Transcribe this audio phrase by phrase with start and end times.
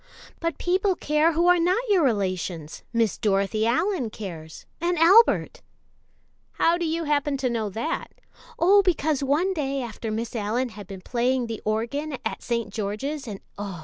[0.39, 5.61] "But people care who are not your relations Miss Dorothy Allyn cares, and Albert."
[6.53, 8.09] "How do you happen to know that."
[8.57, 12.73] "Oh, because one day after Miss Allyn had been playing the organ in St.
[12.73, 13.79] George's and oh!